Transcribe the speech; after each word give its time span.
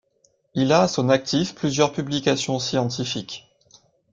Il 0.55 0.71
a 0.73 0.81
à 0.81 0.87
son 0.87 1.09
actif 1.09 1.53
plusieurs 1.53 1.91
publications 1.93 2.57
scientifiques. 2.57 3.53